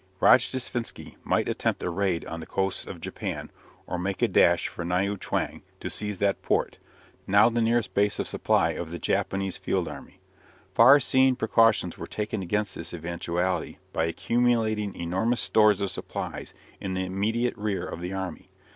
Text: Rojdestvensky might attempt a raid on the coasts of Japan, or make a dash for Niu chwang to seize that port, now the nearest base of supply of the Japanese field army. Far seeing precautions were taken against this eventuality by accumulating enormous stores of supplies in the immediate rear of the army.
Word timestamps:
Rojdestvensky 0.19 1.17
might 1.23 1.47
attempt 1.47 1.83
a 1.83 1.89
raid 1.91 2.25
on 2.25 2.39
the 2.39 2.47
coasts 2.47 2.87
of 2.87 2.99
Japan, 2.99 3.51
or 3.85 3.99
make 3.99 4.23
a 4.23 4.27
dash 4.27 4.67
for 4.67 4.83
Niu 4.83 5.15
chwang 5.15 5.61
to 5.79 5.91
seize 5.91 6.17
that 6.17 6.41
port, 6.41 6.79
now 7.27 7.49
the 7.51 7.61
nearest 7.61 7.93
base 7.93 8.17
of 8.17 8.27
supply 8.27 8.71
of 8.71 8.89
the 8.89 8.97
Japanese 8.97 9.57
field 9.57 9.87
army. 9.87 10.19
Far 10.73 10.99
seeing 10.99 11.35
precautions 11.35 11.99
were 11.99 12.07
taken 12.07 12.41
against 12.41 12.73
this 12.73 12.93
eventuality 12.93 13.77
by 13.93 14.05
accumulating 14.05 14.95
enormous 14.95 15.39
stores 15.41 15.81
of 15.81 15.91
supplies 15.91 16.55
in 16.79 16.95
the 16.95 17.05
immediate 17.05 17.55
rear 17.55 17.85
of 17.85 18.01
the 18.01 18.11
army. 18.11 18.49